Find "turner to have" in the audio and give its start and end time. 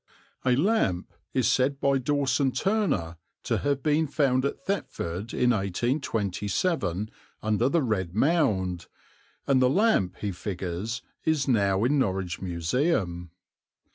2.51-3.83